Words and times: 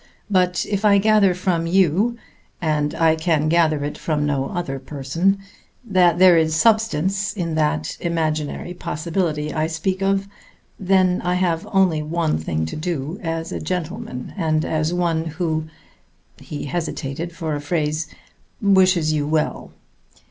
But 0.31 0.65
if 0.67 0.83
I 0.83 0.97
gather 0.97 1.35
from 1.35 1.67
you 1.67 2.17
and 2.59 2.95
I 2.95 3.15
can 3.15 3.47
gather 3.49 3.85
it 3.85 3.99
from 3.99 4.25
no 4.25 4.47
other 4.49 4.79
person 4.79 5.37
that 5.85 6.17
there 6.17 6.39
is 6.39 6.55
substance 6.55 7.33
in 7.33 7.53
that 7.53 7.97
imaginary 7.99 8.73
possibility 8.73 9.53
I 9.53 9.67
speak 9.67 10.01
of, 10.01 10.27
then 10.79 11.21
I 11.23 11.35
have 11.35 11.67
only 11.71 12.01
one 12.01 12.39
thing 12.39 12.65
to 12.65 12.75
do 12.75 13.19
as 13.21 13.51
a 13.51 13.59
gentleman 13.61 14.33
and 14.35 14.65
as 14.65 14.91
one 14.91 15.25
who" 15.25 15.65
he 16.37 16.65
hesitated 16.65 17.31
for 17.35 17.53
a 17.53 17.61
phrase 17.61 18.07
"wishes 18.59 19.13
you 19.13 19.27
well. 19.27 19.69